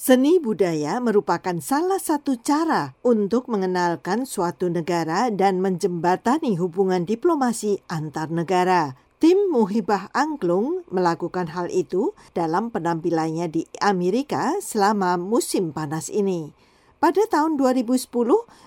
[0.00, 8.32] Seni budaya merupakan salah satu cara untuk mengenalkan suatu negara dan menjembatani hubungan diplomasi antar
[8.32, 8.96] negara.
[9.20, 16.56] Tim Muhibah Angklung melakukan hal itu dalam penampilannya di Amerika selama musim panas ini.
[16.96, 18.08] Pada tahun 2010,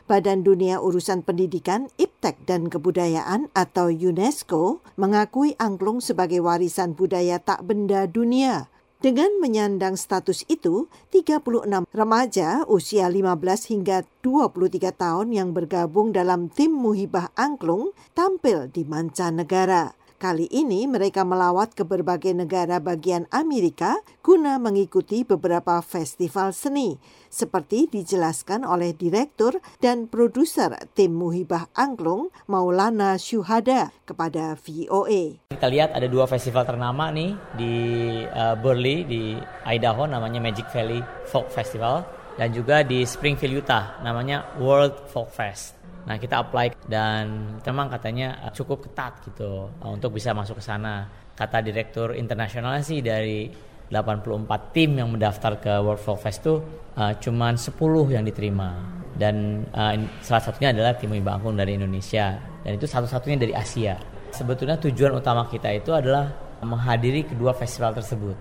[0.06, 7.66] Badan Dunia Urusan Pendidikan, Iptek dan Kebudayaan atau UNESCO mengakui angklung sebagai warisan budaya tak
[7.66, 8.73] benda dunia.
[9.04, 13.36] Dengan menyandang status itu, 36 remaja usia 15
[13.76, 19.92] hingga 23 tahun yang bergabung dalam tim Muhibah Angklung tampil di mancanegara.
[20.24, 26.96] Kali ini mereka melawat ke berbagai negara bagian Amerika guna mengikuti beberapa festival seni,
[27.28, 35.44] seperti dijelaskan oleh direktur dan produser tim Muhibah Angklung Maulana Syuhada kepada VOA.
[35.52, 37.76] Kita lihat ada dua festival ternama nih di
[38.24, 39.36] uh, Burley di
[39.68, 42.08] Idaho namanya Magic Valley Folk Festival
[42.40, 45.83] dan juga di Springfield Utah namanya World Folk Fest.
[46.04, 50.64] Nah kita apply dan memang katanya uh, cukup ketat gitu uh, untuk bisa masuk ke
[50.64, 51.08] sana.
[51.34, 53.50] Kata direktur internasionalnya sih dari
[53.90, 56.62] 84 tim yang mendaftar ke World Folk Fest itu
[56.98, 57.74] uh, cuman 10
[58.14, 59.94] yang diterima dan uh,
[60.26, 63.98] salah satunya adalah tim Bangkung dari Indonesia dan itu satu-satunya dari Asia.
[64.34, 66.34] Sebetulnya tujuan utama kita itu adalah
[66.66, 68.34] menghadiri kedua festival tersebut.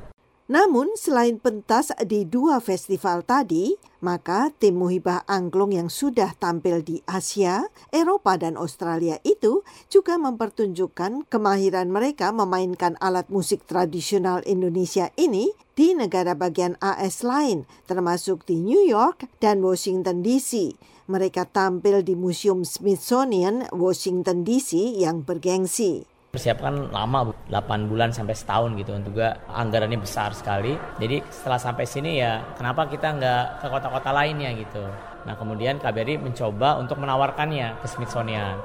[0.48, 7.00] Namun selain pentas di dua festival tadi, maka tim Muhibah Angklung yang sudah tampil di
[7.06, 15.54] Asia, Eropa dan Australia itu juga mempertunjukkan kemahiran mereka memainkan alat musik tradisional Indonesia ini
[15.78, 20.76] di negara bagian AS lain, termasuk di New York dan Washington DC.
[21.06, 28.72] Mereka tampil di Museum Smithsonian Washington DC yang bergengsi persiapkan lama 8 bulan sampai setahun
[28.80, 30.72] gitu juga anggarannya besar sekali.
[30.96, 34.80] Jadi setelah sampai sini ya kenapa kita nggak ke kota-kota lainnya gitu?
[35.28, 38.56] Nah kemudian KBRI mencoba untuk menawarkannya ke Smithsonian.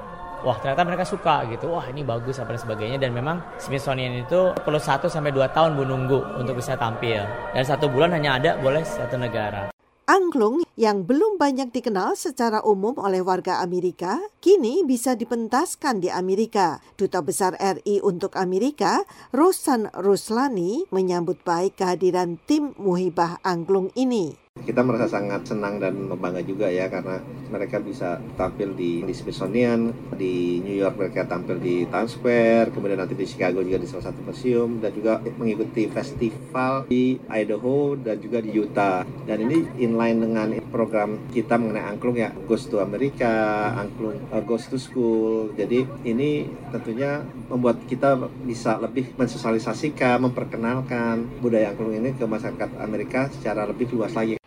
[0.48, 1.68] Wah ternyata mereka suka gitu.
[1.76, 2.96] Wah ini bagus apa dan sebagainya.
[2.96, 7.20] Dan memang Smithsonian itu perlu 1 sampai 2 tahun menunggu untuk bisa tampil.
[7.52, 9.68] Dan satu bulan hanya ada boleh satu negara
[10.08, 16.80] Angklung yang belum banyak dikenal secara umum oleh warga Amerika, kini bisa dipentaskan di Amerika.
[16.96, 19.04] Duta Besar RI untuk Amerika,
[19.36, 26.42] Rosan Ruslani, menyambut baik kehadiran tim Muhibah Angklung ini kita merasa sangat senang dan bangga
[26.42, 31.88] juga ya karena mereka bisa tampil di, di Smithsonian, di New York mereka tampil di
[31.88, 36.84] Times Square, kemudian nanti di Chicago juga di salah satu museum dan juga mengikuti festival
[36.86, 39.02] di Idaho dan juga di Utah.
[39.24, 44.68] Dan ini inline dengan program kita mengenai angklung ya, Ghost to America, angklung uh, Ghost
[44.68, 45.56] to School.
[45.56, 53.32] Jadi ini tentunya membuat kita bisa lebih mensosialisasikan, memperkenalkan budaya angklung ini ke masyarakat Amerika
[53.32, 54.38] secara lebih luas lagi.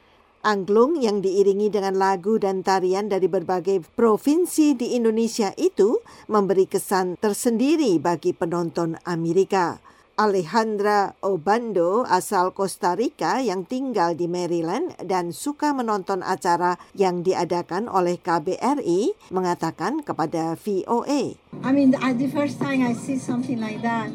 [0.41, 7.13] Angklung yang diiringi dengan lagu dan tarian dari berbagai provinsi di Indonesia itu memberi kesan
[7.22, 9.78] tersendiri bagi penonton Amerika.
[10.18, 17.85] Alejandra Obando asal Costa Rica yang tinggal di Maryland dan suka menonton acara yang diadakan
[17.85, 21.38] oleh KBRI mengatakan kepada VOA.
[21.62, 24.09] I mean, the first time I see something like that,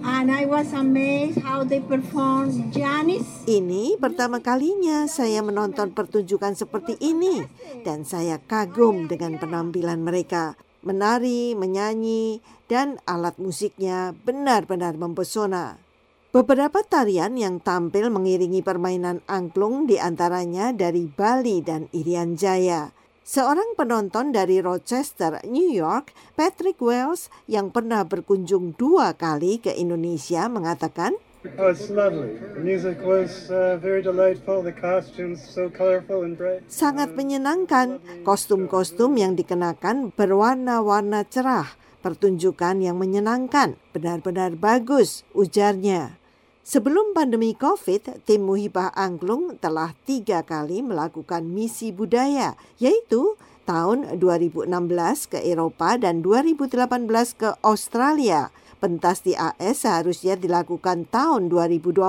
[0.00, 3.44] And I was amazed how they perform Janis.
[3.44, 7.44] Ini pertama kalinya saya menonton pertunjukan seperti ini
[7.84, 10.56] dan saya kagum dengan penampilan mereka.
[10.80, 15.76] Menari, menyanyi, dan alat musiknya benar-benar mempesona.
[16.30, 22.94] Beberapa tarian yang tampil mengiringi permainan angklung di antaranya dari Bali dan Irian Jaya.
[23.30, 30.50] Seorang penonton dari Rochester, New York, Patrick Wells, yang pernah berkunjung dua kali ke Indonesia
[30.50, 31.14] mengatakan,
[31.54, 32.42] Oh, it's lovely.
[32.42, 34.66] The music was uh, very delightful.
[34.66, 36.66] The costumes so colorful and bright.
[36.66, 38.02] Sangat menyenangkan.
[38.26, 41.70] Kostum-kostum yang dikenakan berwarna-warna cerah.
[42.02, 43.78] Pertunjukan yang menyenangkan.
[43.94, 46.19] Benar-benar bagus, ujarnya.
[46.60, 54.68] Sebelum pandemi COVID, tim Muhibah Angklung telah tiga kali melakukan misi budaya, yaitu tahun 2016
[55.32, 58.52] ke Eropa dan 2018 ke Australia.
[58.80, 62.00] Pentas di AS seharusnya dilakukan tahun 2020,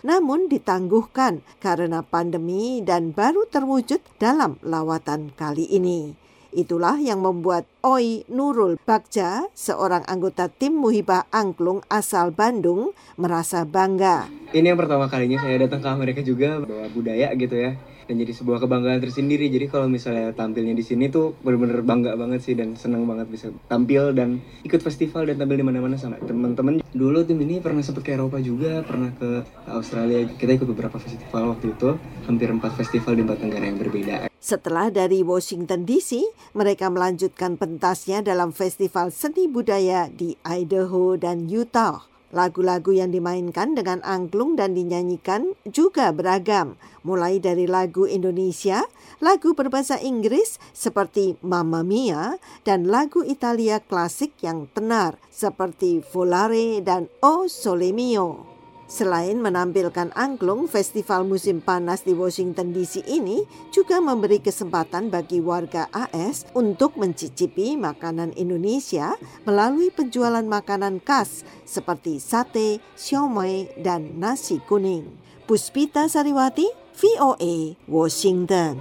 [0.00, 6.25] namun ditangguhkan karena pandemi dan baru terwujud dalam lawatan kali ini.
[6.56, 14.24] Itulah yang membuat Oi Nurul Bagja, seorang anggota tim Muhibah Angklung asal Bandung, merasa bangga.
[14.56, 17.76] Ini yang pertama kalinya saya datang ke Amerika juga bawa budaya gitu ya
[18.06, 19.50] dan jadi sebuah kebanggaan tersendiri.
[19.50, 23.46] Jadi kalau misalnya tampilnya di sini tuh bener-bener bangga banget sih dan senang banget bisa
[23.66, 26.80] tampil dan ikut festival dan tampil di mana-mana sama teman-teman.
[26.94, 30.24] Dulu tim ini pernah sempat ke Eropa juga, pernah ke Australia.
[30.38, 34.16] Kita ikut beberapa festival waktu itu, hampir empat festival di empat negara yang berbeda.
[34.46, 36.22] Setelah dari Washington DC,
[36.54, 42.15] mereka melanjutkan pentasnya dalam festival seni budaya di Idaho dan Utah.
[42.36, 48.84] Lagu-lagu yang dimainkan dengan angklung dan dinyanyikan juga beragam, mulai dari lagu Indonesia,
[49.24, 52.36] lagu berbahasa Inggris seperti Mamma Mia,
[52.68, 58.45] dan lagu Italia klasik yang tenar seperti Volare dan O Sole Mio.
[58.86, 63.42] Selain menampilkan angklung, festival musim panas di Washington DC ini
[63.74, 72.22] juga memberi kesempatan bagi warga AS untuk mencicipi makanan Indonesia melalui penjualan makanan khas seperti
[72.22, 75.10] sate, siomay, dan nasi kuning.
[75.50, 78.78] Puspita Sariwati, VOA, Washington.